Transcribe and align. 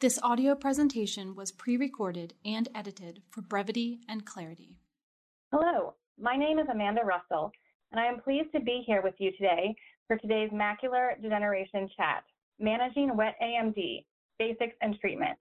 This 0.00 0.20
audio 0.22 0.54
presentation 0.54 1.34
was 1.34 1.50
pre-recorded 1.50 2.34
and 2.44 2.68
edited 2.72 3.20
for 3.30 3.42
brevity 3.42 3.98
and 4.08 4.24
clarity. 4.24 4.76
Hello, 5.50 5.94
my 6.16 6.36
name 6.36 6.60
is 6.60 6.68
Amanda 6.70 7.00
Russell, 7.02 7.50
and 7.90 8.00
I 8.00 8.06
am 8.06 8.20
pleased 8.20 8.52
to 8.54 8.60
be 8.60 8.84
here 8.86 9.02
with 9.02 9.14
you 9.18 9.32
today 9.32 9.74
for 10.06 10.16
today's 10.16 10.52
Macular 10.52 11.20
Degeneration 11.20 11.88
Chat, 11.96 12.22
Managing 12.60 13.16
Wet 13.16 13.34
AMD, 13.42 14.04
Basics 14.38 14.76
and 14.82 14.96
Treatment. 15.00 15.36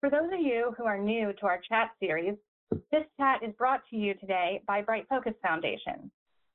For 0.00 0.10
those 0.10 0.30
of 0.30 0.40
you 0.40 0.74
who 0.76 0.84
are 0.84 0.98
new 0.98 1.32
to 1.40 1.46
our 1.46 1.62
chat 1.66 1.92
series, 1.98 2.36
this 2.70 3.04
chat 3.18 3.42
is 3.42 3.54
brought 3.56 3.80
to 3.88 3.96
you 3.96 4.12
today 4.12 4.60
by 4.66 4.82
Bright 4.82 5.06
Focus 5.08 5.32
Foundation. 5.40 6.10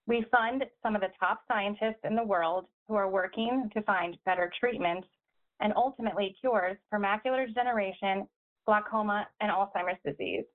We 0.05 0.27
fund 0.29 0.63
some 0.83 0.93
of 0.93 1.01
the 1.01 1.09
top 1.19 1.39
scientists 1.47 2.03
in 2.03 2.15
the 2.15 2.23
world 2.23 2.65
who 2.87 2.93
are 2.93 3.09
working 3.09 3.71
to 3.73 3.81
find 3.81 4.15
better 4.27 4.51
treatments 4.59 5.07
and 5.59 5.73
ultimately 5.75 6.35
cures 6.39 6.77
for 6.89 6.99
macular 6.99 7.47
degeneration, 7.47 8.27
glaucoma, 8.65 9.27
and 9.41 9.51
Alzheimer's 9.51 9.99
disease. 10.05 10.45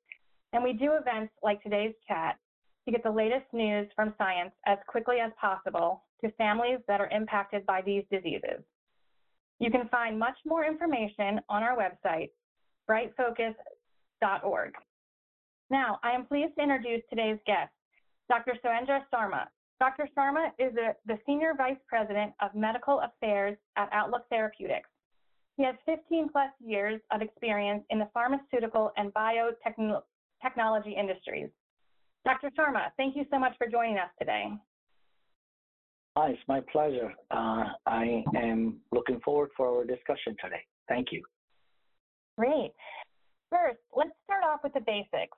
And 0.53 0.63
we 0.63 0.73
do 0.73 0.93
events 0.93 1.33
like 1.43 1.63
today's 1.63 1.95
chat 2.09 2.37
to 2.85 2.93
get 2.93 3.03
the 3.03 3.11
latest 3.11 3.47
news 3.53 3.89
from 3.95 4.15
science 4.19 4.53
as 4.67 4.79
quickly 4.87 5.17
as 5.21 5.33
possible 5.41 6.05
to 6.23 6.31
families 6.33 6.79
that 6.89 7.01
are 7.01 7.09
impacted 7.11 7.65
by 7.67 7.83
these 7.83 8.05
diseases. 8.11 8.63
You 9.59 9.71
can 9.71 9.89
find 9.89 10.19
much 10.19 10.37
more 10.47 10.65
information 10.65 11.41
on 11.49 11.63
our 11.63 11.77
website, 11.77 12.31
brightfocus.org. 12.89 14.73
Now, 15.71 16.01
I 16.03 16.13
am 16.13 16.27
pleased 16.27 16.57
to 16.57 16.63
introduce 16.63 17.03
today's 17.09 17.39
guest, 17.47 17.71
Dr. 18.29 18.57
Surendra 18.65 19.03
Sharma. 19.13 19.47
Dr. 19.79 20.09
Sharma 20.17 20.49
is 20.59 20.75
the 21.07 21.19
Senior 21.27 21.55
Vice 21.57 21.79
President 21.87 22.33
of 22.41 22.55
Medical 22.55 23.01
Affairs 23.01 23.57
at 23.77 23.89
Outlook 23.93 24.23
Therapeutics. 24.31 24.89
He 25.61 25.67
has 25.67 25.77
15 25.85 26.31
plus 26.33 26.49
years 26.65 27.03
of 27.13 27.21
experience 27.21 27.85
in 27.91 27.99
the 27.99 28.09
pharmaceutical 28.15 28.93
and 28.97 29.13
biotechnology 29.13 30.97
industries. 30.99 31.51
Dr. 32.25 32.51
Sharma, 32.59 32.87
thank 32.97 33.15
you 33.15 33.27
so 33.31 33.39
much 33.39 33.53
for 33.59 33.67
joining 33.67 33.99
us 33.99 34.09
today. 34.19 34.47
Hi, 36.17 36.31
it's 36.31 36.41
my 36.49 36.63
pleasure. 36.73 37.13
Uh, 37.31 37.65
I 37.85 38.25
am 38.35 38.79
looking 38.91 39.21
forward 39.23 39.51
for 39.55 39.69
our 39.69 39.85
discussion 39.85 40.35
today. 40.43 40.63
Thank 40.89 41.09
you. 41.13 41.23
Great. 42.39 42.73
First, 43.51 43.81
let's 43.95 44.13
start 44.25 44.43
off 44.43 44.61
with 44.65 44.73
the 44.73 44.81
basics. 44.81 45.37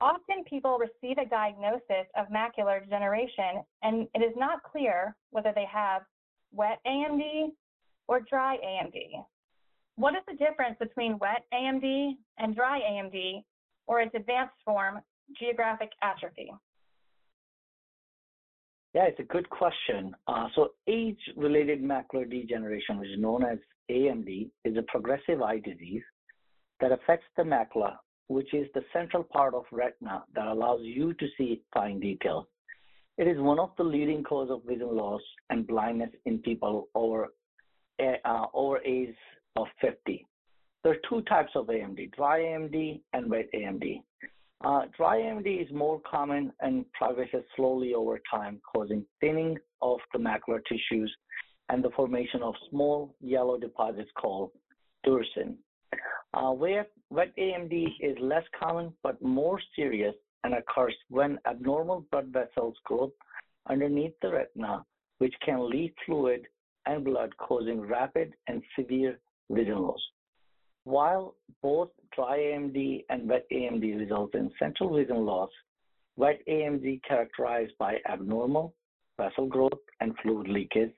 Often 0.00 0.44
people 0.48 0.78
receive 0.78 1.18
a 1.18 1.28
diagnosis 1.28 2.08
of 2.16 2.28
macular 2.28 2.82
degeneration 2.82 3.62
and 3.82 4.08
it 4.14 4.20
is 4.20 4.32
not 4.38 4.62
clear 4.62 5.14
whether 5.32 5.52
they 5.54 5.66
have 5.70 6.00
wet 6.50 6.78
AMD 6.86 7.50
or 8.08 8.20
dry 8.20 8.56
AMD. 8.64 8.96
What 10.00 10.14
is 10.14 10.22
the 10.26 10.32
difference 10.32 10.76
between 10.80 11.18
wet 11.18 11.44
AMD 11.52 12.12
and 12.38 12.56
dry 12.56 12.80
AMD 12.80 13.44
or 13.86 14.00
its 14.00 14.14
advanced 14.14 14.54
form, 14.64 14.98
geographic 15.38 15.90
atrophy? 16.02 16.50
Yeah, 18.94 19.04
it's 19.04 19.20
a 19.20 19.24
good 19.24 19.50
question. 19.50 20.16
Uh, 20.26 20.46
so 20.54 20.68
age-related 20.86 21.82
macular 21.82 22.28
degeneration, 22.28 22.98
which 22.98 23.10
is 23.10 23.20
known 23.20 23.44
as 23.44 23.58
AMD, 23.90 24.48
is 24.64 24.74
a 24.78 24.82
progressive 24.88 25.42
eye 25.42 25.58
disease 25.58 26.02
that 26.80 26.92
affects 26.92 27.26
the 27.36 27.42
macula, 27.42 27.96
which 28.28 28.54
is 28.54 28.68
the 28.72 28.82
central 28.94 29.22
part 29.22 29.52
of 29.52 29.64
retina 29.70 30.24
that 30.34 30.46
allows 30.46 30.80
you 30.82 31.12
to 31.12 31.26
see 31.36 31.60
fine 31.74 32.00
detail. 32.00 32.48
It 33.18 33.28
is 33.28 33.38
one 33.38 33.58
of 33.58 33.72
the 33.76 33.84
leading 33.84 34.22
cause 34.22 34.48
of 34.50 34.62
vision 34.64 34.96
loss 34.96 35.20
and 35.50 35.66
blindness 35.66 36.10
in 36.24 36.38
people 36.38 36.88
over 36.94 37.28
uh, 38.24 38.46
over 38.54 38.78
age 38.78 39.14
of 39.56 39.66
50. 39.80 40.26
There 40.82 40.92
are 40.92 41.08
two 41.08 41.22
types 41.22 41.52
of 41.54 41.66
AMD, 41.66 42.12
dry 42.12 42.40
AMD 42.40 43.00
and 43.12 43.30
wet 43.30 43.48
AMD. 43.54 44.02
Uh, 44.62 44.82
dry 44.96 45.18
AMD 45.18 45.62
is 45.62 45.72
more 45.72 46.00
common 46.10 46.52
and 46.60 46.84
progresses 46.92 47.44
slowly 47.56 47.94
over 47.94 48.20
time, 48.30 48.60
causing 48.74 49.04
thinning 49.20 49.56
of 49.82 49.98
the 50.12 50.18
macular 50.18 50.60
tissues 50.68 51.14
and 51.68 51.82
the 51.82 51.90
formation 51.90 52.42
of 52.42 52.54
small 52.68 53.14
yellow 53.20 53.58
deposits 53.58 54.10
called 54.20 54.50
drusen. 55.06 55.56
Uh, 56.34 56.52
wet, 56.52 56.90
wet 57.10 57.32
AMD 57.38 57.86
is 58.00 58.16
less 58.20 58.44
common 58.58 58.92
but 59.02 59.20
more 59.22 59.60
serious 59.74 60.14
and 60.44 60.54
occurs 60.54 60.94
when 61.08 61.38
abnormal 61.46 62.06
blood 62.10 62.28
vessels 62.28 62.74
grow 62.84 63.12
underneath 63.68 64.14
the 64.22 64.30
retina, 64.30 64.84
which 65.18 65.34
can 65.44 65.68
leak 65.68 65.94
fluid 66.06 66.46
and 66.86 67.04
blood, 67.04 67.30
causing 67.36 67.80
rapid 67.80 68.34
and 68.46 68.62
severe 68.78 69.18
vision 69.50 69.78
loss. 69.82 70.00
While 70.84 71.34
both 71.62 71.90
dry 72.14 72.38
AMD 72.38 73.04
and 73.10 73.28
wet 73.28 73.46
AMD 73.52 73.98
result 73.98 74.34
in 74.34 74.50
central 74.58 74.96
vision 74.96 75.24
loss, 75.26 75.50
wet 76.16 76.40
AMD 76.48 77.00
characterized 77.06 77.72
by 77.78 77.96
abnormal 78.10 78.74
vessel 79.18 79.46
growth 79.46 79.72
and 80.00 80.14
fluid 80.22 80.48
leakage, 80.48 80.94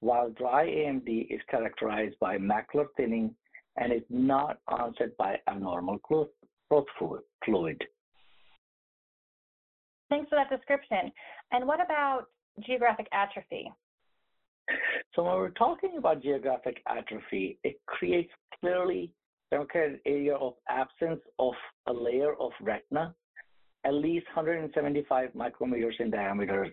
while 0.00 0.30
dry 0.30 0.66
AMD 0.66 1.26
is 1.30 1.40
characterized 1.50 2.16
by 2.20 2.36
macular 2.36 2.86
thinning 2.96 3.34
and 3.76 3.92
is 3.92 4.02
not 4.10 4.58
onset 4.68 5.16
by 5.16 5.36
abnormal 5.48 5.98
growth, 6.02 6.28
growth 6.70 6.86
fluid. 7.44 7.82
Thanks 10.08 10.28
for 10.28 10.36
that 10.36 10.54
description. 10.54 11.10
And 11.52 11.66
what 11.66 11.80
about 11.84 12.26
geographic 12.64 13.08
atrophy? 13.12 13.70
So 15.14 15.22
when 15.22 15.34
we're 15.34 15.50
talking 15.50 15.96
about 15.98 16.22
geographic 16.22 16.82
atrophy, 16.88 17.58
it 17.64 17.80
creates 17.86 18.30
clearly 18.60 19.12
demarcated 19.50 20.00
area 20.06 20.34
of 20.34 20.54
absence 20.68 21.20
of 21.38 21.54
a 21.86 21.92
layer 21.92 22.34
of 22.40 22.50
retina, 22.60 23.14
at 23.84 23.94
least 23.94 24.26
175 24.34 25.30
micrometers 25.34 25.98
in 26.00 26.10
diameter. 26.10 26.68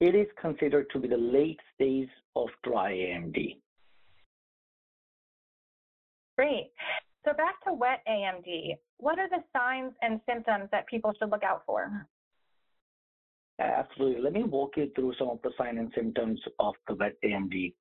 It 0.00 0.14
is 0.14 0.26
considered 0.40 0.86
to 0.92 0.98
be 0.98 1.08
the 1.08 1.16
late 1.16 1.60
stage 1.74 2.08
of 2.36 2.48
dry 2.64 2.92
AMD. 2.92 3.56
Great. 6.36 6.72
So 7.24 7.32
back 7.34 7.62
to 7.64 7.72
wet 7.72 8.02
AMD, 8.08 8.76
what 8.98 9.18
are 9.18 9.28
the 9.28 9.44
signs 9.56 9.92
and 10.02 10.20
symptoms 10.28 10.68
that 10.72 10.86
people 10.88 11.12
should 11.18 11.30
look 11.30 11.44
out 11.44 11.62
for? 11.64 12.06
Absolutely. 13.58 14.22
Let 14.22 14.32
me 14.32 14.44
walk 14.44 14.72
you 14.76 14.90
through 14.94 15.14
some 15.18 15.28
of 15.28 15.38
the 15.42 15.50
signs 15.56 15.78
and 15.78 15.92
symptoms 15.94 16.40
of 16.58 16.74
the 16.88 16.94
wet 16.94 17.14
AMD, 17.24 17.74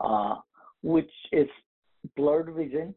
uh, 0.00 0.36
which 0.82 1.10
is 1.32 1.48
blurred 2.16 2.54
vision, 2.54 2.94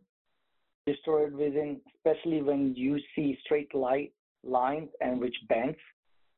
distorted 0.85 1.37
vision, 1.37 1.81
especially 1.95 2.41
when 2.41 2.73
you 2.75 2.99
see 3.15 3.37
straight 3.43 3.73
light 3.75 4.13
lines 4.43 4.89
and 5.01 5.19
which 5.19 5.35
bends, 5.47 5.77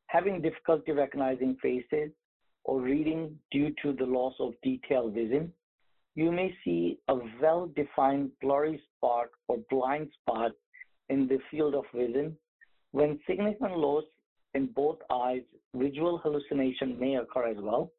having 0.07 0.41
difficulty 0.41 0.91
recognizing 0.91 1.57
faces 1.61 2.11
or 2.63 2.81
reading 2.81 3.37
due 3.51 3.73
to 3.81 3.93
the 3.93 4.05
loss 4.05 4.33
of 4.39 4.53
detailed 4.63 5.13
vision. 5.13 5.51
You 6.15 6.31
may 6.31 6.55
see 6.63 6.99
a 7.09 7.15
well-defined 7.41 8.31
blurry 8.41 8.81
spot 8.95 9.27
or 9.47 9.57
blind 9.69 10.09
spot 10.21 10.51
in 11.09 11.27
the 11.27 11.39
field 11.51 11.75
of 11.75 11.83
vision. 11.93 12.37
When 12.91 13.19
significant 13.27 13.77
loss 13.77 14.05
in 14.55 14.67
both 14.67 14.97
eyes, 15.11 15.41
visual 15.75 16.17
hallucination 16.17 16.99
may 16.99 17.15
occur 17.15 17.47
as 17.47 17.57
well. 17.59 17.91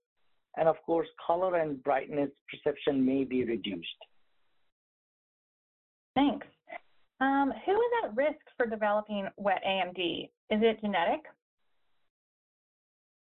And 0.57 0.69
of 0.69 0.77
course, 0.85 1.07
color 1.25 1.57
and 1.57 1.83
brightness 1.85 2.31
perception 2.51 3.05
may 3.05 3.25
be 3.25 3.45
reduced. 3.45 3.87
Thanks. 6.15 6.47
Um, 7.21 7.53
who 7.65 7.73
is 7.73 7.91
at 8.05 8.17
risk 8.17 8.41
for 8.57 8.67
developing 8.67 9.29
wet 9.37 9.63
AMD? 9.67 10.25
Is 10.51 10.61
it 10.63 10.81
genetic? 10.81 11.21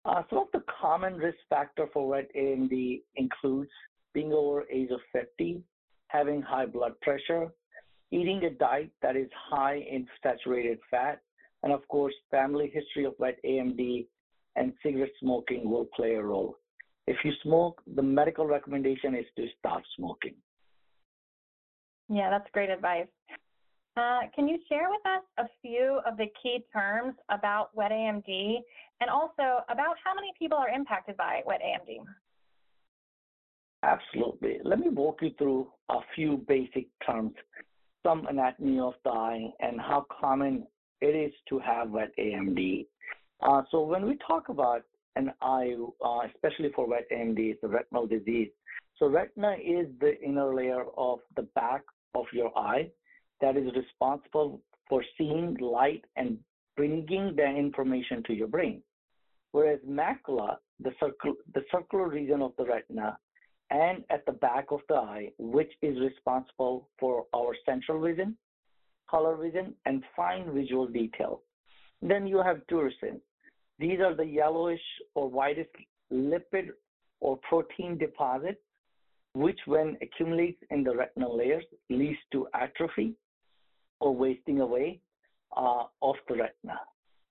Uh, 0.03 0.23
some 0.29 0.39
of 0.39 0.47
the 0.53 0.63
common 0.81 1.15
risk 1.15 1.37
factor 1.49 1.87
for 1.93 2.07
wet 2.07 2.29
AMD 2.37 3.01
includes 3.15 3.69
being 4.13 4.33
over 4.33 4.63
age 4.69 4.89
of 4.91 4.99
50, 5.13 5.61
having 6.07 6.41
high 6.41 6.65
blood 6.65 6.99
pressure, 7.01 7.49
eating 8.11 8.43
a 8.43 8.49
diet 8.49 8.91
that 9.01 9.15
is 9.15 9.29
high 9.49 9.75
in 9.89 10.07
saturated 10.23 10.79
fat, 10.89 11.21
and 11.63 11.71
of 11.71 11.87
course, 11.87 12.13
family 12.29 12.71
history 12.73 13.05
of 13.05 13.13
wet 13.19 13.37
AMD 13.45 14.07
and 14.55 14.73
cigarette 14.83 15.11
smoking 15.19 15.69
will 15.69 15.87
play 15.95 16.15
a 16.15 16.21
role. 16.21 16.57
If 17.07 17.17
you 17.23 17.31
smoke, 17.43 17.81
the 17.95 18.01
medical 18.01 18.45
recommendation 18.45 19.15
is 19.15 19.25
to 19.37 19.47
stop 19.59 19.81
smoking. 19.97 20.35
Yeah, 22.09 22.29
that's 22.29 22.49
great 22.51 22.69
advice. 22.69 23.07
Uh, 23.97 24.21
can 24.33 24.47
you 24.47 24.57
share 24.69 24.89
with 24.89 25.01
us 25.05 25.23
a 25.37 25.45
few 25.61 25.99
of 26.05 26.17
the 26.17 26.27
key 26.41 26.63
terms 26.71 27.13
about 27.29 27.75
wet 27.75 27.91
AMD 27.91 28.57
and 29.01 29.09
also 29.09 29.63
about 29.69 29.95
how 30.03 30.13
many 30.15 30.31
people 30.39 30.57
are 30.57 30.69
impacted 30.69 31.17
by 31.17 31.41
wet 31.45 31.59
AMD? 31.61 31.97
Absolutely. 33.83 34.59
Let 34.63 34.79
me 34.79 34.89
walk 34.89 35.19
you 35.21 35.31
through 35.37 35.67
a 35.89 35.99
few 36.15 36.43
basic 36.47 36.87
terms, 37.05 37.33
some 38.05 38.27
anatomy 38.27 38.79
of 38.79 38.93
the 39.03 39.09
eye, 39.09 39.49
and 39.59 39.81
how 39.81 40.05
common 40.21 40.67
it 41.01 41.15
is 41.15 41.33
to 41.49 41.59
have 41.59 41.89
wet 41.89 42.11
AMD. 42.19 42.85
Uh, 43.41 43.63
so 43.71 43.81
when 43.81 44.05
we 44.05 44.17
talk 44.25 44.49
about 44.49 44.83
an 45.15 45.31
eye, 45.41 45.75
uh, 46.03 46.19
especially 46.33 46.71
for 46.75 46.87
wet 46.87 47.07
AMD, 47.11 47.37
it's 47.37 47.63
a 47.63 47.67
retinal 47.67 48.07
disease. 48.07 48.49
So 48.97 49.07
retina 49.07 49.53
is 49.53 49.87
the 49.99 50.19
inner 50.21 50.53
layer 50.53 50.85
of 50.95 51.19
the 51.35 51.43
back 51.55 51.81
of 52.13 52.25
your 52.31 52.55
eye 52.57 52.89
that 53.41 53.57
is 53.57 53.67
responsible 53.75 54.61
for 54.87 55.03
seeing 55.17 55.57
light 55.59 56.05
and 56.15 56.37
bringing 56.77 57.35
the 57.35 57.45
information 57.45 58.23
to 58.27 58.33
your 58.33 58.47
brain. 58.47 58.81
Whereas 59.51 59.79
macula, 59.87 60.57
the, 60.79 60.91
circle, 60.99 61.33
the 61.53 61.63
circular 61.71 62.07
region 62.07 62.41
of 62.41 62.53
the 62.57 62.65
retina, 62.65 63.17
and 63.69 64.03
at 64.09 64.25
the 64.25 64.33
back 64.33 64.65
of 64.71 64.81
the 64.87 64.95
eye, 64.95 65.29
which 65.37 65.71
is 65.81 65.99
responsible 65.99 66.89
for 66.99 67.25
our 67.33 67.55
central 67.65 68.01
vision, 68.01 68.37
color 69.11 69.35
vision, 69.35 69.75
and 69.85 70.03
fine 70.15 70.53
visual 70.53 70.87
detail. 70.87 71.41
Then 72.01 72.25
you 72.25 72.41
have 72.41 72.65
drusen. 72.71 73.19
These 73.77 73.99
are 73.99 74.15
the 74.15 74.25
yellowish 74.25 74.81
or 75.13 75.29
whitish 75.29 75.67
lipid 76.11 76.69
or 77.19 77.37
protein 77.49 77.97
deposits, 77.97 78.61
which 79.33 79.59
when 79.65 79.97
accumulates 80.01 80.61
in 80.71 80.83
the 80.83 80.95
retinal 80.95 81.37
layers 81.37 81.63
leads 81.89 82.19
to 82.31 82.47
atrophy 82.53 83.13
or 83.99 84.15
wasting 84.15 84.61
away 84.61 84.99
uh, 85.55 85.83
of 86.01 86.15
the 86.27 86.35
retina. 86.35 86.79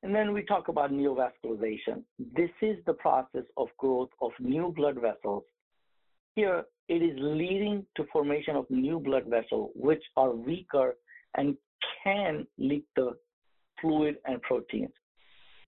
And 0.02 0.14
then 0.14 0.32
we 0.32 0.42
talk 0.42 0.68
about 0.68 0.92
neovascularization. 0.92 2.02
This 2.34 2.50
is 2.62 2.76
the 2.86 2.94
process 2.94 3.44
of 3.56 3.68
growth 3.78 4.08
of 4.22 4.32
new 4.38 4.72
blood 4.74 4.96
vessels. 5.00 5.44
Here, 6.36 6.64
it 6.88 7.02
is 7.02 7.16
leading 7.18 7.84
to 7.96 8.04
formation 8.12 8.56
of 8.56 8.64
new 8.70 8.98
blood 8.98 9.26
vessels, 9.26 9.70
which 9.74 10.02
are 10.16 10.30
weaker 10.30 10.96
and 11.36 11.56
can 12.02 12.46
leak 12.58 12.84
the 12.96 13.16
fluid 13.80 14.16
and 14.24 14.40
proteins. 14.42 14.92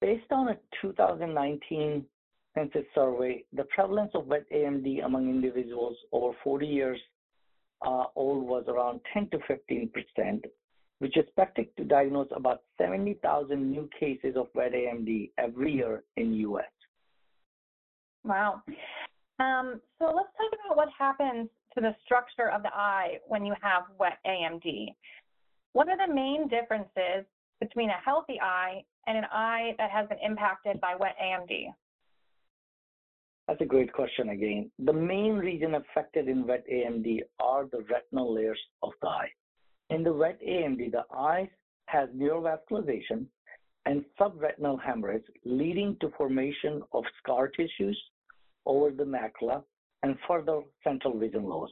Based 0.00 0.30
on 0.30 0.48
a 0.48 0.58
2019 0.80 2.04
census 2.54 2.84
survey, 2.94 3.44
the 3.52 3.64
prevalence 3.64 4.10
of 4.14 4.26
wet 4.26 4.46
AMD 4.52 5.04
among 5.04 5.28
individuals 5.28 5.96
over 6.12 6.36
40 6.42 6.66
years 6.66 6.98
uh, 7.86 8.04
old 8.16 8.46
was 8.46 8.64
around 8.68 9.00
10 9.14 9.30
to 9.30 9.38
15 9.46 9.90
percent, 9.90 10.44
which 10.98 11.16
is 11.16 11.24
expected 11.24 11.68
to 11.76 11.84
diagnose 11.84 12.28
about 12.34 12.62
70,000 12.78 13.70
new 13.70 13.88
cases 13.98 14.36
of 14.36 14.48
wet 14.54 14.72
AMD 14.72 15.30
every 15.38 15.72
year 15.72 16.02
in 16.16 16.34
U.S. 16.34 16.64
Wow. 18.24 18.62
Um, 19.38 19.80
so 19.98 20.06
let's 20.06 20.28
talk 20.36 20.52
about 20.66 20.76
what 20.76 20.88
happens 20.98 21.48
to 21.74 21.80
the 21.80 21.94
structure 22.04 22.50
of 22.50 22.62
the 22.62 22.74
eye 22.74 23.18
when 23.26 23.46
you 23.46 23.54
have 23.62 23.84
wet 23.98 24.18
AMD. 24.26 24.88
What 25.72 25.88
are 25.88 25.96
the 25.96 26.12
main 26.12 26.48
differences 26.48 27.24
between 27.60 27.90
a 27.90 28.00
healthy 28.04 28.40
eye 28.40 28.82
and 29.06 29.16
an 29.16 29.24
eye 29.30 29.74
that 29.78 29.90
has 29.90 30.08
been 30.08 30.18
impacted 30.18 30.80
by 30.80 30.94
wet 30.96 31.16
AMD? 31.22 31.66
That's 33.46 33.60
a 33.60 33.66
great 33.66 33.92
question 33.92 34.30
again. 34.30 34.70
The 34.78 34.92
main 34.92 35.34
region 35.34 35.74
affected 35.74 36.28
in 36.28 36.46
wet 36.46 36.64
AMD 36.72 37.20
are 37.40 37.66
the 37.66 37.84
retinal 37.90 38.34
layers 38.34 38.60
of 38.82 38.92
the 39.02 39.08
eye. 39.08 39.28
In 39.90 40.04
the 40.04 40.12
wet 40.12 40.40
AMD, 40.40 40.92
the 40.92 41.04
eye 41.12 41.50
has 41.86 42.08
neovascularization 42.10 43.26
and 43.86 44.04
subretinal 44.20 44.80
hemorrhage 44.80 45.24
leading 45.44 45.96
to 46.00 46.10
formation 46.16 46.82
of 46.92 47.04
scar 47.18 47.48
tissues 47.48 48.00
over 48.66 48.90
the 48.90 49.04
macula 49.04 49.62
and 50.02 50.16
further 50.28 50.60
central 50.84 51.18
vision 51.18 51.44
loss. 51.44 51.70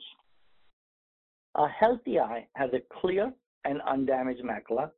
A 1.55 1.69
healthy 1.69 2.19
eye 2.19 2.47
has 2.57 2.71
a 2.73 2.83
clear 3.01 3.33
and 3.65 3.81
undamaged 3.83 4.43
macula, 4.43 4.91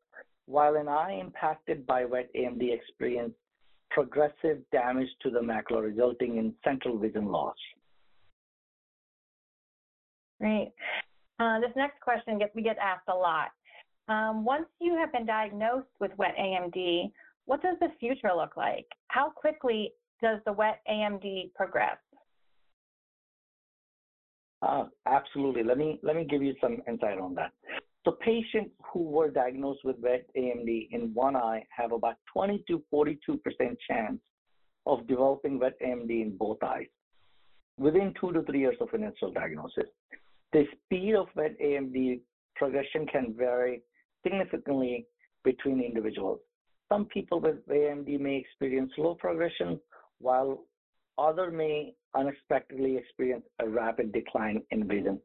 while 0.47 0.77
an 0.77 0.89
eye 0.89 1.19
impacted 1.21 1.87
by 1.87 2.05
wet 2.05 2.31
AMD 2.35 2.73
experiences 2.73 3.37
progressive 3.91 4.59
damage 4.73 5.09
to 5.23 5.31
the 5.31 5.41
macula, 5.41 5.83
resulting 5.83 6.39
in 6.39 6.55
central 6.65 6.97
vision 6.99 7.27
loss. 7.27 7.57
Great. 10.41 10.73
Uh, 11.39 11.61
this 11.61 11.71
next 11.77 12.01
question 12.01 12.39
gets 12.39 12.55
we 12.55 12.63
get 12.63 12.79
asked 12.79 13.09
a 13.09 13.15
lot. 13.15 13.49
Um, 14.09 14.45
once 14.45 14.67
you 14.81 14.97
have 14.97 15.13
been 15.13 15.27
diagnosed 15.27 15.89
with 16.01 16.11
wet 16.17 16.35
AMD, 16.39 17.11
what 17.47 17.63
does 17.63 17.77
the 17.81 17.89
future 17.99 18.31
look 18.35 18.57
like? 18.57 18.87
How 19.09 19.31
quickly 19.31 19.93
does 20.23 20.41
the 20.47 20.53
wet 20.53 20.81
AMD 20.91 21.53
progress? 21.55 21.99
Uh, 24.63 24.85
absolutely. 25.07 25.63
Let 25.63 25.79
me 25.79 25.99
let 26.03 26.17
me 26.17 26.25
give 26.25 26.43
you 26.43 26.55
some 26.61 26.79
insight 26.87 27.19
on 27.19 27.35
that. 27.35 27.53
So 28.05 28.13
patients 28.13 28.71
who 28.93 29.03
were 29.03 29.31
diagnosed 29.31 29.81
with 29.85 29.97
wet 30.01 30.27
AMD 30.37 30.89
in 30.91 31.13
one 31.13 31.37
eye 31.37 31.65
have 31.77 31.93
about 31.93 32.17
20 32.33 32.65
to 32.69 32.83
42% 32.93 33.17
chance 33.89 34.19
of 34.87 35.07
developing 35.07 35.59
wet 35.59 35.75
AMD 35.85 36.11
in 36.11 36.37
both 36.39 36.63
eyes 36.63 36.87
within 37.79 38.15
two 38.21 38.33
to 38.33 38.43
three 38.43 38.61
years 38.61 38.77
of 38.81 38.89
initial 38.95 39.33
diagnosis. 39.33 39.85
The 40.53 40.65
speed 40.85 41.15
of 41.15 41.29
wet 41.35 41.57
AMD 41.61 42.21
progression 42.57 43.07
can 43.07 43.35
vary 43.37 43.83
significantly 44.23 45.07
between 45.45 45.81
individuals. 45.83 46.41
Some 46.91 47.07
people 47.07 47.41
with 47.41 47.67
AMD 47.69 48.19
may 48.21 48.37
experience 48.37 48.93
slow 48.97 49.15
progression, 49.15 49.81
while 50.19 50.65
others 51.19 51.53
may 51.55 51.95
unexpectedly 52.15 52.97
experience 52.97 53.45
a 53.61 53.69
rapid 53.69 54.13
decline 54.13 54.63
in 54.71 54.89
vision. 54.89 55.21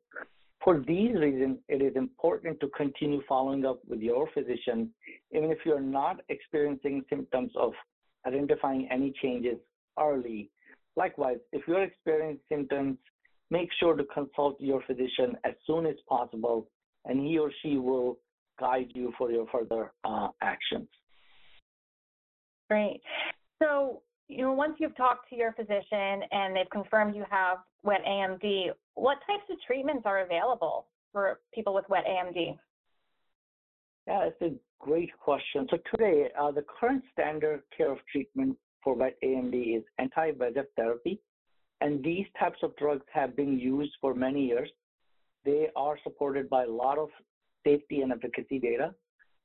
For 0.65 0.83
these 0.85 1.13
reasons, 1.15 1.59
it 1.69 1.81
is 1.81 1.95
important 1.95 2.59
to 2.59 2.67
continue 2.75 3.21
following 3.29 3.65
up 3.65 3.79
with 3.87 4.01
your 4.01 4.27
physician, 4.33 4.91
even 5.31 5.51
if 5.51 5.59
you're 5.63 5.79
not 5.79 6.21
experiencing 6.29 7.05
symptoms 7.07 7.51
of 7.55 7.71
identifying 8.25 8.89
any 8.91 9.13
changes 9.21 9.59
early. 9.99 10.49
Likewise, 10.95 11.37
if 11.53 11.61
you're 11.67 11.83
experiencing 11.83 12.39
symptoms 12.49 12.97
make 13.51 13.69
sure 13.79 13.95
to 13.95 14.03
consult 14.05 14.59
your 14.59 14.81
physician 14.87 15.37
as 15.43 15.53
soon 15.67 15.85
as 15.85 15.95
possible, 16.09 16.67
and 17.05 17.19
he 17.19 17.37
or 17.37 17.51
she 17.61 17.77
will 17.77 18.17
guide 18.59 18.87
you 18.95 19.13
for 19.17 19.31
your 19.31 19.45
further 19.51 19.93
uh, 20.03 20.29
actions. 20.41 20.87
Great. 22.69 23.01
So, 23.61 24.01
you 24.27 24.41
know, 24.43 24.53
once 24.53 24.75
you've 24.79 24.95
talked 24.95 25.29
to 25.29 25.35
your 25.35 25.53
physician 25.53 26.21
and 26.31 26.55
they've 26.55 26.69
confirmed 26.71 27.15
you 27.15 27.25
have 27.29 27.59
wet 27.83 28.01
AMD, 28.07 28.69
what 28.95 29.17
types 29.27 29.43
of 29.49 29.57
treatments 29.65 30.03
are 30.05 30.21
available 30.21 30.87
for 31.11 31.39
people 31.53 31.73
with 31.73 31.85
wet 31.89 32.05
AMD? 32.05 32.57
Yeah, 34.07 34.23
it's 34.23 34.41
a 34.41 34.55
great 34.79 35.11
question. 35.19 35.67
So 35.69 35.77
today, 35.91 36.29
uh, 36.39 36.51
the 36.51 36.63
current 36.79 37.03
standard 37.11 37.63
care 37.75 37.91
of 37.91 37.99
treatment 38.11 38.57
for 38.83 38.95
wet 38.95 39.17
AMD 39.23 39.77
is 39.77 39.83
anti-VEGF 39.99 40.65
therapy, 40.75 41.19
and 41.81 42.03
these 42.03 42.25
types 42.39 42.59
of 42.63 42.75
drugs 42.77 43.05
have 43.11 43.35
been 43.35 43.59
used 43.59 43.93
for 44.01 44.13
many 44.13 44.45
years. 44.45 44.69
They 45.43 45.67
are 45.75 45.97
supported 46.03 46.49
by 46.49 46.63
a 46.63 46.69
lot 46.69 46.97
of 46.97 47.09
safety 47.65 48.01
and 48.01 48.11
efficacy 48.11 48.59
data. 48.59 48.93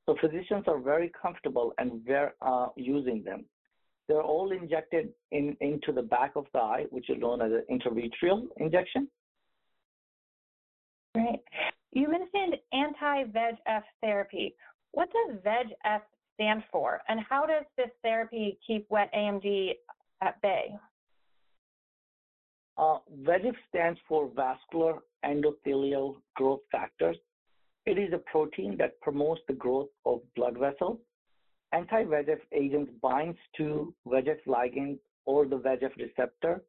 So 0.05 0.15
physicians 0.19 0.65
are 0.67 0.79
very 0.79 1.11
comfortable 1.19 1.73
and 1.77 2.03
very, 2.05 2.31
uh, 2.41 2.69
using 2.75 3.23
them. 3.23 3.45
They're 4.11 4.21
all 4.21 4.51
injected 4.51 5.13
in, 5.31 5.55
into 5.61 5.93
the 5.93 6.01
back 6.01 6.33
of 6.35 6.45
the 6.51 6.59
eye, 6.59 6.85
which 6.89 7.09
is 7.09 7.15
known 7.17 7.41
as 7.41 7.53
an 7.53 7.63
intravitreal 7.71 8.47
injection. 8.57 9.07
Right. 11.15 11.39
You 11.93 12.09
mentioned 12.09 12.57
anti-VEGF 12.73 13.83
therapy. 14.01 14.53
What 14.91 15.07
does 15.13 15.37
VEGF 15.45 16.01
stand 16.33 16.61
for, 16.69 16.99
and 17.07 17.21
how 17.21 17.45
does 17.45 17.63
this 17.77 17.87
therapy 18.03 18.59
keep 18.67 18.85
wet 18.89 19.09
AMD 19.15 19.75
at 20.21 20.41
bay? 20.41 20.75
Uh, 22.77 22.97
VEGF 23.23 23.55
stands 23.69 23.99
for 24.09 24.29
vascular 24.35 24.95
endothelial 25.23 26.17
growth 26.35 26.59
factors. 26.69 27.15
It 27.85 27.97
is 27.97 28.11
a 28.11 28.17
protein 28.17 28.75
that 28.77 28.99
promotes 28.99 29.39
the 29.47 29.53
growth 29.53 29.87
of 30.05 30.19
blood 30.35 30.57
vessels. 30.59 30.99
Anti-VEGF 31.73 32.39
agent 32.51 32.89
binds 33.01 33.37
to 33.57 33.93
VEGF 34.07 34.39
ligand 34.45 34.97
or 35.25 35.45
the 35.45 35.57
VEGF 35.57 35.95
receptor 35.97 36.61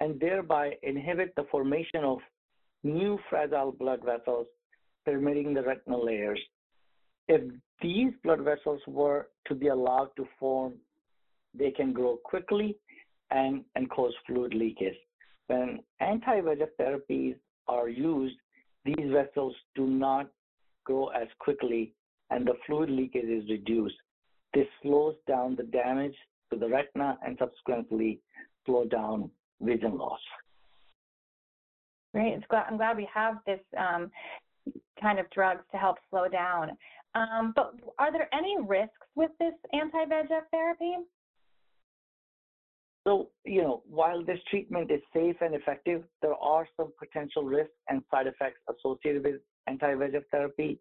and 0.00 0.18
thereby 0.20 0.72
inhibit 0.82 1.34
the 1.36 1.44
formation 1.50 2.04
of 2.04 2.18
new 2.82 3.18
fragile 3.28 3.72
blood 3.72 4.00
vessels 4.04 4.46
permitting 5.04 5.52
the 5.52 5.62
retinal 5.62 6.04
layers. 6.04 6.40
If 7.28 7.42
these 7.82 8.12
blood 8.24 8.40
vessels 8.40 8.80
were 8.86 9.28
to 9.46 9.54
be 9.54 9.68
allowed 9.68 10.10
to 10.16 10.26
form, 10.38 10.74
they 11.54 11.70
can 11.70 11.92
grow 11.92 12.16
quickly 12.24 12.76
and, 13.30 13.64
and 13.74 13.90
cause 13.90 14.14
fluid 14.26 14.54
leakage. 14.54 14.96
When 15.48 15.80
anti-VEGF 16.00 16.68
therapies 16.80 17.36
are 17.66 17.88
used, 17.88 18.36
these 18.84 19.10
vessels 19.10 19.54
do 19.74 19.86
not 19.86 20.30
grow 20.84 21.08
as 21.08 21.28
quickly 21.38 21.92
and 22.30 22.46
the 22.46 22.54
fluid 22.66 22.90
leakage 22.90 23.24
is 23.24 23.48
reduced. 23.50 23.96
This 24.58 24.66
slows 24.82 25.14
down 25.28 25.54
the 25.54 25.62
damage 25.62 26.16
to 26.50 26.58
the 26.58 26.68
retina 26.68 27.16
and 27.24 27.38
subsequently 27.38 28.18
slow 28.66 28.86
down 28.86 29.30
vision 29.60 29.96
loss. 29.96 30.18
Great. 32.12 32.40
I'm 32.50 32.76
glad 32.76 32.96
we 32.96 33.08
have 33.14 33.36
this 33.46 33.60
um, 33.78 34.10
kind 35.00 35.20
of 35.20 35.30
drugs 35.30 35.62
to 35.70 35.76
help 35.76 35.98
slow 36.10 36.26
down. 36.26 36.70
Um, 37.14 37.52
but 37.54 37.74
are 38.00 38.10
there 38.10 38.28
any 38.34 38.56
risks 38.60 39.06
with 39.14 39.30
this 39.38 39.52
anti-VEGF 39.72 40.50
therapy? 40.50 40.94
So, 43.06 43.28
you 43.44 43.62
know, 43.62 43.84
while 43.88 44.24
this 44.24 44.40
treatment 44.50 44.90
is 44.90 45.02
safe 45.14 45.36
and 45.40 45.54
effective, 45.54 46.02
there 46.20 46.34
are 46.34 46.66
some 46.76 46.90
potential 46.98 47.44
risks 47.44 47.76
and 47.88 48.02
side 48.10 48.26
effects 48.26 48.58
associated 48.68 49.22
with 49.22 49.36
anti-VEGF 49.68 50.24
therapy, 50.32 50.80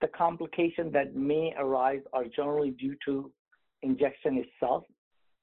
the 0.00 0.08
complications 0.08 0.92
that 0.92 1.14
may 1.14 1.52
arise 1.58 2.00
are 2.12 2.24
generally 2.24 2.70
due 2.70 2.96
to 3.06 3.30
injection 3.82 4.38
itself. 4.44 4.84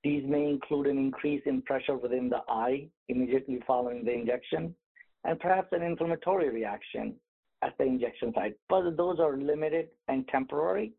These 0.03 0.24
may 0.27 0.47
include 0.50 0.88
an 0.88 0.97
increase 0.97 1.41
in 1.45 1.62
pressure 1.63 1.97
within 1.97 2.29
the 2.29 2.41
eye 2.47 2.88
immediately 3.09 3.59
following 3.65 4.05
the 4.05 4.12
injection, 4.12 4.75
and 5.24 5.39
perhaps 5.39 5.69
an 5.71 5.81
inflammatory 5.81 6.50
reaction 6.50 7.15
at 7.63 7.77
the 7.77 7.85
injection 7.85 8.31
site. 8.35 8.55
But 8.69 8.95
those 8.97 9.19
are 9.19 9.38
limited 9.38 9.89
and 10.07 10.27
temporary, 10.27 10.93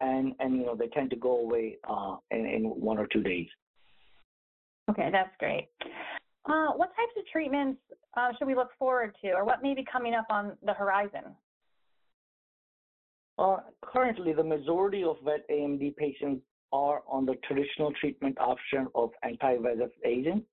and, 0.00 0.32
and 0.40 0.56
you 0.56 0.64
know 0.64 0.74
they 0.74 0.88
tend 0.88 1.10
to 1.10 1.16
go 1.16 1.40
away 1.40 1.76
uh, 1.88 2.16
in, 2.30 2.46
in 2.46 2.64
one 2.64 2.98
or 2.98 3.06
two 3.06 3.22
days. 3.22 3.48
Okay, 4.90 5.10
that's 5.12 5.34
great. 5.38 5.68
Uh, 6.46 6.72
what 6.72 6.86
types 6.96 7.12
of 7.18 7.24
treatments 7.30 7.78
uh, 8.16 8.30
should 8.38 8.46
we 8.46 8.54
look 8.54 8.70
forward 8.78 9.14
to, 9.22 9.32
or 9.32 9.44
what 9.44 9.62
may 9.62 9.74
be 9.74 9.84
coming 9.90 10.14
up 10.14 10.24
on 10.30 10.56
the 10.64 10.72
horizon? 10.72 11.36
Uh, 13.38 13.58
currently, 13.82 14.32
the 14.32 14.42
majority 14.42 15.04
of 15.04 15.16
wet 15.22 15.44
AMD 15.50 15.96
patients 15.96 16.42
are 16.72 17.02
on 17.08 17.24
the 17.24 17.34
traditional 17.46 17.92
treatment 18.00 18.36
option 18.40 18.88
of 18.94 19.10
anti-VEGF 19.22 19.90
agents, 20.04 20.46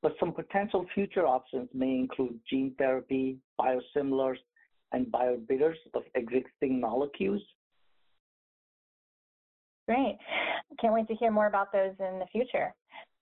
but 0.00 0.14
some 0.20 0.32
potential 0.32 0.86
future 0.94 1.26
options 1.26 1.68
may 1.74 1.90
include 1.90 2.38
gene 2.48 2.72
therapy, 2.78 3.36
biosimilars, 3.60 4.38
and 4.92 5.06
biobetters 5.06 5.76
of 5.94 6.02
existing 6.14 6.80
molecules. 6.80 7.42
Great. 9.88 10.18
Can't 10.80 10.94
wait 10.94 11.08
to 11.08 11.14
hear 11.14 11.30
more 11.30 11.46
about 11.46 11.72
those 11.72 11.94
in 11.98 12.20
the 12.20 12.26
future. 12.30 12.72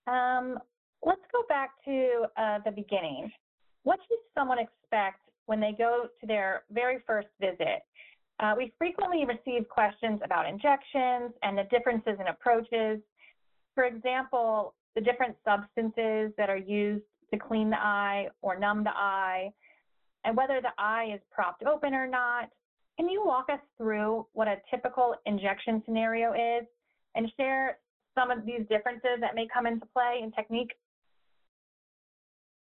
Um, 0.07 0.59
let's 1.03 1.21
go 1.31 1.43
back 1.49 1.71
to 1.85 2.25
uh, 2.37 2.59
the 2.63 2.71
beginning. 2.71 3.31
What 3.83 3.99
should 4.07 4.19
someone 4.35 4.59
expect 4.59 5.19
when 5.47 5.59
they 5.59 5.73
go 5.75 6.07
to 6.21 6.27
their 6.27 6.63
very 6.71 6.99
first 7.07 7.27
visit? 7.41 7.81
Uh, 8.39 8.53
we 8.55 8.73
frequently 8.77 9.25
receive 9.25 9.67
questions 9.67 10.21
about 10.23 10.47
injections 10.47 11.33
and 11.43 11.57
the 11.57 11.65
differences 11.69 12.17
in 12.19 12.27
approaches. 12.27 12.99
For 13.75 13.83
example, 13.83 14.73
the 14.95 15.01
different 15.01 15.35
substances 15.43 16.31
that 16.37 16.49
are 16.49 16.57
used 16.57 17.03
to 17.33 17.39
clean 17.39 17.69
the 17.69 17.79
eye 17.79 18.27
or 18.41 18.57
numb 18.57 18.83
the 18.83 18.91
eye, 18.91 19.51
and 20.23 20.35
whether 20.35 20.61
the 20.61 20.71
eye 20.77 21.11
is 21.13 21.21
propped 21.31 21.63
open 21.63 21.93
or 21.93 22.07
not. 22.07 22.49
Can 22.97 23.07
you 23.07 23.23
walk 23.25 23.47
us 23.49 23.59
through 23.77 24.25
what 24.33 24.47
a 24.47 24.57
typical 24.69 25.15
injection 25.25 25.81
scenario 25.85 26.33
is 26.33 26.65
and 27.15 27.31
share 27.37 27.77
some 28.15 28.31
of 28.31 28.45
these 28.45 28.61
differences 28.69 29.19
that 29.21 29.35
may 29.35 29.47
come 29.53 29.65
into 29.65 29.85
play 29.93 30.19
in 30.21 30.31
technique? 30.31 30.71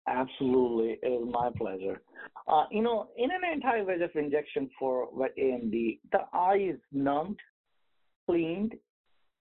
Absolutely, 0.08 0.98
it 1.02 1.06
is 1.06 1.28
my 1.30 1.50
pleasure. 1.56 2.00
Uh, 2.46 2.64
you 2.70 2.82
know, 2.82 3.08
in 3.18 3.30
an 3.30 3.42
anti-VEGF 3.52 4.16
injection 4.16 4.70
for 4.78 5.08
wet 5.12 5.34
AMD, 5.38 5.98
the 6.12 6.20
eye 6.32 6.70
is 6.72 6.80
numbed, 6.92 7.38
cleaned, 8.26 8.74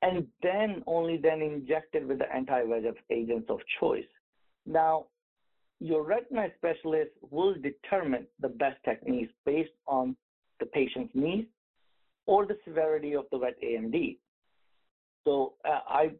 and 0.02 0.28
then 0.44 0.84
only 0.86 1.18
then 1.18 1.42
injected 1.42 2.06
with 2.06 2.20
the 2.20 2.34
anti-VEGF 2.34 2.96
agents 3.10 3.48
of 3.50 3.60
choice. 3.80 4.04
Now, 4.66 5.06
your 5.80 6.04
retina 6.04 6.48
specialist 6.58 7.12
will 7.32 7.54
determine 7.54 8.28
the 8.42 8.50
best 8.50 8.78
techniques 8.84 9.32
based 9.46 9.72
on 9.88 10.18
the 10.60 10.66
patient's 10.66 11.14
needs 11.16 11.48
or 12.26 12.46
the 12.46 12.58
severity 12.66 13.16
of 13.16 13.26
the 13.32 13.38
wet 13.38 13.56
AMD. 13.64 14.18
So 15.24 15.54
uh, 15.64 15.80
I, 15.88 16.12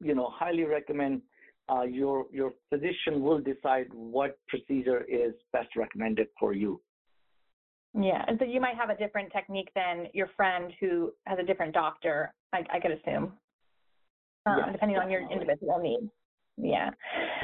you 0.00 0.14
know, 0.14 0.28
highly 0.32 0.64
recommend 0.64 1.22
uh, 1.72 1.82
your 1.82 2.26
your 2.32 2.52
physician 2.70 3.22
will 3.22 3.40
decide 3.40 3.86
what 3.92 4.38
procedure 4.48 5.04
is 5.04 5.32
best 5.52 5.68
recommended 5.76 6.28
for 6.38 6.52
you. 6.52 6.80
Yeah, 7.94 8.24
and 8.26 8.38
so 8.38 8.44
you 8.44 8.60
might 8.60 8.76
have 8.76 8.90
a 8.90 8.96
different 8.96 9.32
technique 9.32 9.68
than 9.74 10.06
your 10.14 10.28
friend 10.36 10.72
who 10.80 11.12
has 11.26 11.38
a 11.38 11.42
different 11.42 11.74
doctor. 11.74 12.32
I, 12.52 12.64
I 12.72 12.80
could 12.80 12.92
assume, 12.92 13.32
uh, 14.46 14.56
yes, 14.58 14.68
depending 14.72 14.98
on 14.98 15.10
your 15.10 15.30
individual 15.30 15.78
needs. 15.78 16.10
Yeah. 16.56 16.90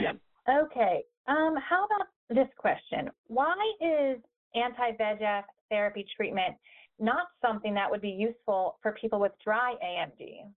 Yeah. 0.00 0.12
Okay. 0.49 1.02
Um, 1.26 1.54
how 1.68 1.87
about 1.87 2.08
this 2.30 2.49
question? 2.56 3.11
Why 3.26 3.54
is 3.80 4.18
anti-VEGF 4.54 5.44
therapy 5.70 6.06
treatment 6.16 6.54
not 6.99 7.28
something 7.42 7.75
that 7.75 7.90
would 7.90 8.00
be 8.00 8.08
useful 8.08 8.78
for 8.82 8.92
people 8.92 9.20
with 9.20 9.32
dry 9.44 9.75
AMD? 9.85 10.50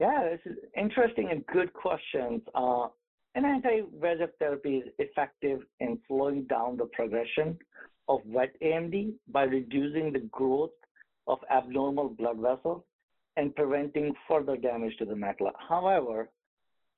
Yeah, 0.00 0.28
this 0.30 0.52
is 0.52 0.58
interesting 0.76 1.30
and 1.30 1.44
good 1.46 1.72
questions. 1.72 2.42
Uh, 2.54 2.86
an 3.34 3.44
anti-VEGF 3.44 4.30
therapy 4.38 4.78
is 4.78 4.92
effective 4.98 5.60
in 5.80 5.98
slowing 6.06 6.44
down 6.44 6.76
the 6.76 6.86
progression 6.86 7.58
of 8.08 8.20
wet 8.24 8.54
AMD 8.62 9.12
by 9.32 9.42
reducing 9.42 10.12
the 10.12 10.20
growth 10.30 10.70
of 11.26 11.38
abnormal 11.50 12.10
blood 12.10 12.38
vessels 12.38 12.82
and 13.36 13.54
preventing 13.54 14.14
further 14.26 14.56
damage 14.56 14.96
to 14.98 15.04
the 15.04 15.14
macula. 15.14 15.52
However, 15.68 16.28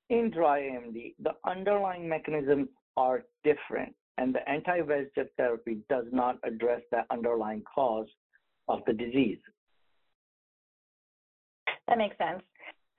in 0.09 0.29
dry 0.29 0.61
AMD, 0.61 1.15
the 1.19 1.33
underlying 1.45 2.07
mechanisms 2.07 2.69
are 2.97 3.23
different, 3.43 3.93
and 4.17 4.33
the 4.33 4.47
anti-VEGF 4.49 5.27
therapy 5.37 5.79
does 5.89 6.05
not 6.11 6.37
address 6.43 6.81
the 6.91 7.01
underlying 7.11 7.63
cause 7.73 8.07
of 8.67 8.79
the 8.85 8.93
disease. 8.93 9.39
That 11.87 11.97
makes 11.97 12.17
sense. 12.17 12.41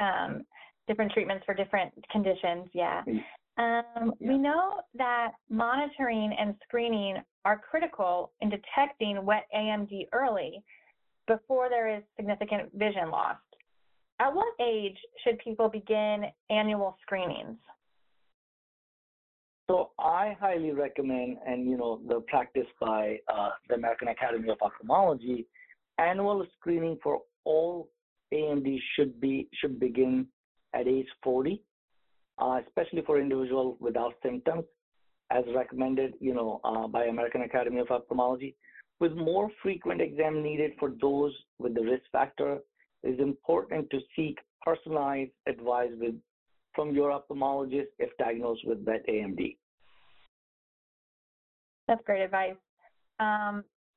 Um, 0.02 0.44
different 0.88 1.12
treatments 1.12 1.44
for 1.47 1.54
different 1.54 1.92
conditions, 2.11 2.68
yeah. 2.75 3.02
Um, 3.59 4.14
Yeah. 4.18 4.28
We 4.32 4.38
know 4.38 4.80
that 4.94 5.32
monitoring 5.49 6.35
and 6.38 6.56
screening 6.64 7.23
are 7.44 7.59
critical 7.59 8.32
in 8.40 8.50
detecting 8.50 9.25
wet 9.25 9.47
AMD 9.54 10.09
early 10.12 10.62
before 11.26 11.68
there 11.68 11.88
is 11.97 12.02
significant 12.16 12.73
vision 12.75 13.11
loss. 13.11 13.37
At 14.18 14.35
what 14.35 14.54
age 14.61 14.99
should 15.23 15.38
people 15.38 15.68
begin 15.68 16.26
annual 16.50 16.97
screenings? 17.02 17.59
So 19.68 19.90
I 19.99 20.37
highly 20.40 20.73
recommend, 20.73 21.38
and 21.47 21.68
you 21.68 21.76
know, 21.76 22.00
the 22.06 22.21
practice 22.28 22.66
by 22.80 23.18
uh, 23.32 23.50
the 23.68 23.75
American 23.75 24.09
Academy 24.09 24.50
of 24.50 24.59
Ophthalmology, 24.61 25.47
annual 25.99 26.44
screening 26.59 26.99
for 27.02 27.21
all 27.44 27.88
AMD 28.33 28.79
should 28.95 29.21
be 29.21 29.49
should 29.61 29.79
begin 29.79 30.27
at 30.75 30.89
age 30.89 31.07
40, 31.23 31.62
uh, 32.39 32.61
especially 32.67 33.03
for 33.03 33.21
individuals 33.21 33.77
without 33.81 34.15
symptoms, 34.23 34.65
as 35.31 35.45
recommended, 35.55 36.15
you 36.21 36.35
know, 36.35 36.61
uh, 36.65 36.87
by 36.89 37.05
American 37.05 37.43
Academy 37.43 37.81
of 37.81 37.91
Ophthalmology. 37.91 38.57
With 39.01 39.12
more 39.12 39.51
frequent 39.62 40.01
exam 40.01 40.43
needed 40.43 40.73
for 40.79 40.93
those 41.01 41.33
with 41.59 41.75
the 41.75 41.83
risk 41.83 42.05
factor, 42.12 42.59
it 43.03 43.09
is 43.09 43.21
important 43.21 43.91
to 43.91 43.99
seek 44.15 44.39
personalized 44.65 45.33
advice 45.47 45.91
with 45.99 46.15
from 46.75 46.95
your 46.95 47.11
ophthalmologist 47.11 47.89
if 47.99 48.17
diagnosed 48.17 48.62
with 48.65 48.79
wet 48.87 49.05
AMD. 49.09 49.57
That's 51.89 52.03
great 52.07 52.23
advice. 52.23 52.57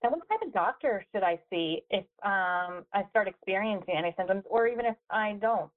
And 0.04 0.12
what 0.12 0.28
type 0.30 0.46
of 0.46 0.54
doctor 0.54 1.04
should 1.12 1.24
I 1.24 1.40
see 1.50 1.82
if 1.90 2.06
um, 2.24 2.86
I 2.94 3.04
start 3.10 3.28
experiencing 3.28 3.96
any 3.98 4.14
symptoms, 4.18 4.44
or 4.50 4.68
even 4.68 4.86
if 4.86 4.96
I 5.10 5.38
don't? 5.42 5.72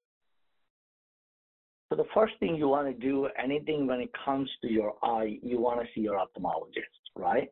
So 1.89 1.97
the 1.97 2.05
first 2.13 2.35
thing 2.39 2.57
you 2.57 2.69
want 2.69 2.87
to 2.89 3.07
do, 3.07 3.29
anything 3.43 3.87
when 3.87 4.01
it 4.01 4.11
comes 4.25 4.51
to 4.63 4.71
your 4.71 4.95
eye, 5.03 5.39
you 5.43 5.59
want 5.59 5.81
to 5.81 5.87
see 5.95 6.03
your 6.03 6.17
ophthalmologist, 6.17 7.17
right? 7.17 7.51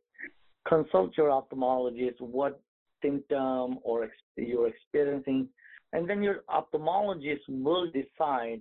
Consult 0.69 1.17
your 1.17 1.31
ophthalmologist 1.31 2.21
what 2.21 2.61
symptom 3.03 3.79
or 3.83 4.05
ex- 4.05 4.13
you're 4.37 4.69
experiencing, 4.69 5.49
and 5.93 6.09
then 6.09 6.23
your 6.23 6.43
ophthalmologist 6.51 7.41
will 7.49 7.91
decide 7.91 8.61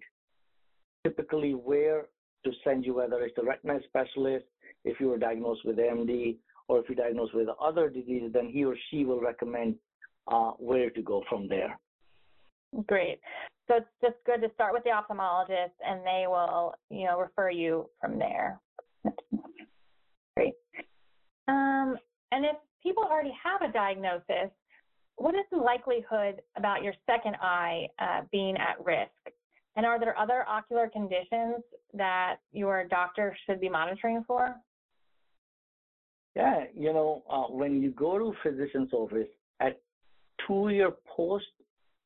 typically 1.03 1.53
where 1.53 2.05
to 2.45 2.51
send 2.63 2.85
you, 2.85 2.95
whether 2.95 3.21
it's 3.21 3.37
a 3.37 3.43
retina 3.43 3.79
specialist, 3.87 4.45
if 4.85 4.99
you 4.99 5.09
were 5.09 5.17
diagnosed 5.17 5.65
with 5.65 5.77
AMD, 5.77 6.37
or 6.67 6.79
if 6.79 6.85
you're 6.89 6.95
diagnosed 6.95 7.33
with 7.33 7.47
other 7.61 7.89
disease, 7.89 8.31
then 8.33 8.49
he 8.49 8.65
or 8.65 8.75
she 8.89 9.05
will 9.05 9.21
recommend 9.21 9.75
uh, 10.27 10.51
where 10.51 10.89
to 10.89 11.01
go 11.01 11.23
from 11.29 11.47
there. 11.47 11.79
Great. 12.87 13.19
So 13.67 13.77
it's 13.77 13.87
just 14.01 14.15
good 14.25 14.41
to 14.41 14.53
start 14.53 14.73
with 14.73 14.83
the 14.83 14.89
ophthalmologist, 14.89 15.73
and 15.85 16.01
they 16.05 16.25
will, 16.27 16.73
you 16.89 17.05
know, 17.05 17.19
refer 17.19 17.49
you 17.49 17.89
from 17.99 18.19
there. 18.19 18.59
Great. 20.35 20.53
Um, 21.47 21.95
and 22.31 22.45
if 22.45 22.55
people 22.83 23.03
already 23.03 23.33
have 23.43 23.67
a 23.67 23.71
diagnosis, 23.71 24.51
what 25.17 25.35
is 25.35 25.45
the 25.51 25.57
likelihood 25.57 26.41
about 26.57 26.83
your 26.83 26.93
second 27.05 27.35
eye 27.41 27.87
uh, 27.99 28.21
being 28.31 28.57
at 28.57 28.83
risk? 28.83 29.09
And 29.77 29.85
are 29.85 29.99
there 29.99 30.17
other 30.17 30.47
ocular 30.47 30.89
conditions 30.89 31.63
that 31.93 32.37
your 32.51 32.85
doctor 32.87 33.35
should 33.45 33.59
be 33.59 33.69
monitoring 33.69 34.23
for? 34.27 34.55
Yeah, 36.35 36.65
you 36.73 36.91
know, 36.91 37.23
uh, 37.29 37.43
when 37.43 37.81
you 37.81 37.91
go 37.91 38.17
to 38.19 38.33
physician's 38.43 38.91
office 38.91 39.27
at 39.61 39.79
two 40.45 40.69
year 40.69 40.91
post 41.07 41.45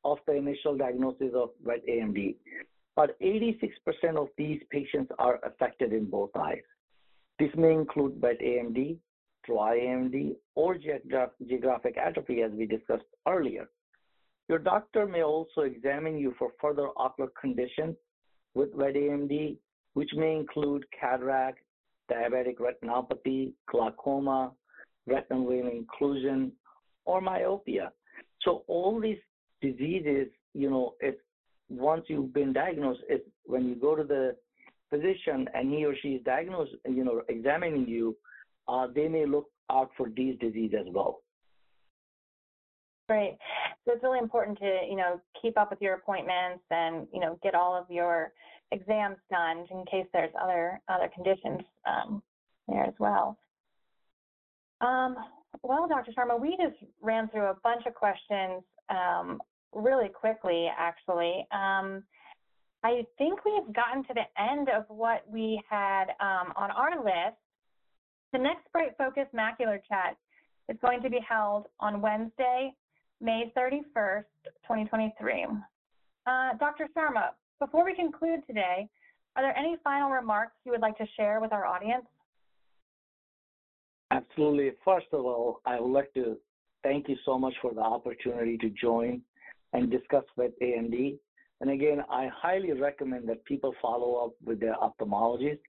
of 0.04 0.20
the 0.28 0.36
initial 0.36 0.78
diagnosis 0.78 1.32
of 1.34 1.50
wet 1.64 1.82
AMD, 1.90 2.36
about 2.96 3.10
86% 3.22 3.72
of 4.18 4.28
these 4.38 4.62
patients 4.70 5.12
are 5.18 5.40
affected 5.44 5.94
in 5.94 6.10
both 6.10 6.30
eyes. 6.36 6.62
This 7.40 7.50
may 7.56 7.74
include 7.74 8.22
wet 8.22 8.40
AMD, 8.40 8.98
dry 9.46 9.80
AMD, 9.80 10.36
or 10.56 10.78
geographic 10.78 11.98
atrophy, 11.98 12.42
as 12.44 12.52
we 12.52 12.66
discussed 12.66 13.06
earlier. 13.28 13.68
Your 14.48 14.60
doctor 14.60 15.06
may 15.06 15.24
also 15.24 15.62
examine 15.62 16.18
you 16.18 16.36
for 16.38 16.50
further 16.62 16.90
ocular 16.98 17.32
conditions 17.40 17.96
with 18.54 18.74
wet 18.76 18.96
AMD, 18.96 19.58
which 19.94 20.10
may 20.16 20.36
include 20.36 20.86
cataract, 21.00 21.60
diabetic 22.10 22.56
retinopathy, 22.58 23.54
glaucoma, 23.70 24.52
retinal 25.08 25.48
vein 25.48 25.86
occlusion, 25.86 26.52
or 27.06 27.22
myopia. 27.22 27.92
So 28.42 28.64
all 28.68 29.00
these 29.00 29.18
diseases, 29.62 30.28
you 30.54 30.70
know, 30.70 30.96
if 31.00 31.16
once 31.70 32.06
you've 32.08 32.34
been 32.34 32.54
diagnosed, 32.54 33.02
if 33.10 33.22
when 33.46 33.68
you 33.68 33.76
go 33.76 33.96
to 33.96 34.04
the 34.04 34.36
physician 34.90 35.48
and 35.54 35.72
he 35.72 35.86
or 35.86 35.96
she 36.02 36.10
is 36.10 36.24
diagnosed, 36.24 36.72
you 36.86 37.04
know, 37.04 37.22
examining 37.30 37.88
you, 37.88 38.16
uh, 38.68 38.88
they 38.94 39.08
may 39.08 39.26
look 39.26 39.48
out 39.72 39.90
for 39.98 40.10
these 40.16 40.38
diseases 40.40 40.80
as 40.88 40.94
well. 40.94 41.22
Great. 43.08 43.38
So 43.86 43.94
it's 43.94 44.04
really 44.04 44.20
important 44.20 44.60
to, 44.60 44.80
you 44.88 44.96
know, 44.96 45.20
keep 45.42 45.58
up 45.58 45.72
with 45.72 45.82
your 45.82 45.96
appointments 45.96 46.64
and, 46.70 47.08
you 47.12 47.20
know, 47.20 47.40
get 47.42 47.56
all 47.56 47.76
of 47.76 47.90
your 47.90 48.32
exams 48.72 49.18
done 49.30 49.66
in 49.72 49.86
case 49.86 50.06
there's 50.14 50.32
other 50.42 50.80
other 50.88 51.10
conditions 51.14 51.62
um, 51.88 52.22
there 52.68 52.84
as 52.84 52.94
well. 53.00 53.38
Um, 54.82 55.16
well, 55.64 55.88
Dr. 55.88 56.12
Sharma, 56.12 56.40
we 56.40 56.58
just 56.58 56.78
ran 57.02 57.28
through 57.30 57.50
a 57.50 57.56
bunch 57.64 57.86
of 57.86 57.96
questions 57.96 58.64
um, 58.90 59.42
really 59.74 60.10
quickly, 60.10 60.68
actually. 60.78 61.46
Um, 61.52 62.04
I 62.84 63.06
think 63.18 63.44
we've 63.44 63.74
gotten 63.76 64.04
to 64.06 64.14
the 64.14 64.42
end 64.42 64.70
of 64.70 64.86
what 64.88 65.26
we 65.30 65.62
had 65.70 66.06
um, 66.22 66.54
on 66.56 66.72
our 66.72 67.04
list. 67.04 67.38
The 68.32 68.40
next 68.40 68.72
Bright 68.72 68.96
Focus 68.98 69.26
Macular 69.36 69.80
Chat 69.90 70.16
is 70.70 70.78
going 70.82 71.02
to 71.02 71.10
be 71.10 71.20
held 71.28 71.66
on 71.80 72.00
Wednesday, 72.00 72.74
May 73.20 73.52
31st, 73.58 74.24
2023. 74.64 75.48
Uh, 76.26 76.54
Dr. 76.58 76.88
Sharma, 76.96 77.32
before 77.60 77.86
we 77.86 77.96
conclude 77.96 78.42
today, 78.48 78.88
are 79.36 79.44
there 79.44 79.58
any 79.58 79.78
final 79.84 80.10
remarks 80.10 80.54
you 80.66 80.72
would 80.72 80.82
like 80.82 80.98
to 80.98 81.06
share 81.16 81.40
with 81.40 81.52
our 81.54 81.66
audience? 81.66 82.06
Absolutely. 84.12 84.72
First 84.84 85.08
of 85.14 85.26
all, 85.26 85.62
I 85.66 85.80
would 85.80 85.92
like 85.92 86.14
to 86.16 86.38
thank 86.84 87.08
you 87.08 87.16
so 87.26 87.38
much 87.38 87.54
for 87.62 87.74
the 87.74 87.82
opportunity 87.82 88.58
to 88.58 88.70
join 88.70 89.22
and 89.74 89.92
discuss 89.92 90.24
with 90.36 90.52
AMD. 90.62 91.18
And 91.62 91.70
again, 91.70 92.02
I 92.10 92.30
highly 92.34 92.72
recommend 92.72 93.28
that 93.30 93.44
people 93.46 93.76
follow 93.82 94.26
up 94.26 94.32
with 94.44 94.60
their 94.60 94.76
ophthalmologist 94.76 95.60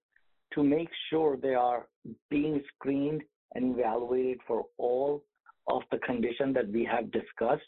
to 0.54 0.62
make 0.62 0.88
sure 1.11 1.37
they 1.37 1.54
are 1.54 1.87
being 2.30 2.62
screened 2.75 3.23
and 3.54 3.78
evaluated 3.78 4.38
for 4.47 4.64
all 4.78 5.23
of 5.68 5.82
the 5.90 5.99
condition 5.99 6.52
that 6.54 6.68
we 6.68 6.85
have 6.85 7.11
discussed. 7.11 7.62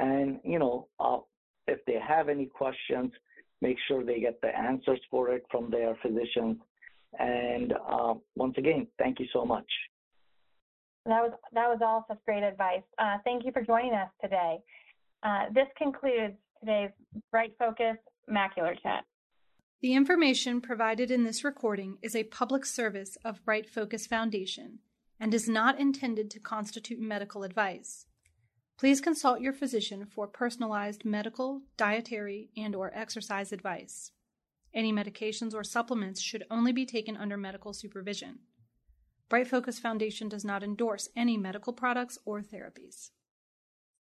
And, 0.00 0.40
you 0.42 0.58
know, 0.58 0.88
uh, 0.98 1.18
if 1.68 1.78
they 1.86 1.98
have 2.06 2.28
any 2.28 2.46
questions, 2.46 3.12
make 3.60 3.76
sure 3.86 4.04
they 4.04 4.20
get 4.20 4.40
the 4.40 4.56
answers 4.56 5.00
for 5.10 5.30
it 5.30 5.44
from 5.50 5.70
their 5.70 5.96
physicians. 6.02 6.58
And 7.18 7.72
uh, 7.72 8.14
once 8.36 8.54
again, 8.56 8.86
thank 8.98 9.18
you 9.20 9.26
so 9.32 9.44
much. 9.44 9.66
That 11.06 11.22
was 11.22 11.32
that 11.52 11.68
was 11.68 11.78
all 11.82 12.04
such 12.08 12.18
great 12.26 12.42
advice. 12.42 12.82
Uh, 12.98 13.16
thank 13.24 13.44
you 13.44 13.52
for 13.52 13.62
joining 13.62 13.94
us 13.94 14.10
today. 14.22 14.58
Uh, 15.22 15.46
this 15.52 15.66
concludes 15.76 16.34
today's 16.60 16.90
Bright 17.30 17.54
Focus 17.58 17.96
Macular 18.30 18.80
Chat. 18.82 19.04
The 19.82 19.94
information 19.94 20.60
provided 20.60 21.10
in 21.10 21.24
this 21.24 21.42
recording 21.42 21.96
is 22.02 22.14
a 22.14 22.24
public 22.24 22.66
service 22.66 23.16
of 23.24 23.44
Bright 23.46 23.68
Focus 23.68 24.06
Foundation 24.06 24.80
and 25.18 25.32
is 25.32 25.48
not 25.48 25.80
intended 25.80 26.30
to 26.30 26.38
constitute 26.38 27.00
medical 27.00 27.44
advice. 27.44 28.06
Please 28.80 29.02
consult 29.02 29.42
your 29.42 29.52
physician 29.52 30.06
for 30.06 30.26
personalized 30.26 31.04
medical, 31.04 31.60
dietary, 31.76 32.48
and 32.56 32.74
or 32.74 32.90
exercise 32.94 33.52
advice. 33.52 34.12
Any 34.72 34.90
medications 34.90 35.52
or 35.52 35.62
supplements 35.62 36.18
should 36.18 36.44
only 36.50 36.72
be 36.72 36.86
taken 36.86 37.14
under 37.14 37.36
medical 37.36 37.74
supervision. 37.74 38.38
Bright 39.28 39.48
Focus 39.48 39.78
Foundation 39.78 40.30
does 40.30 40.46
not 40.46 40.62
endorse 40.62 41.10
any 41.14 41.36
medical 41.36 41.74
products 41.74 42.16
or 42.24 42.40
therapies. 42.40 43.10